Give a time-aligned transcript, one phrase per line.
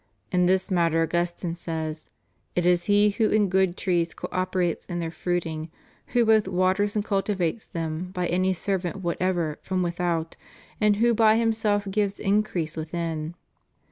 [0.31, 2.09] In this matter Augustine says:
[2.55, 5.69] "It is he who in good trees co operates in their fruiting,
[6.07, 10.37] who both waters and cultivates them by any servant whatever from without,
[10.79, 13.35] and who by himself gives increase within."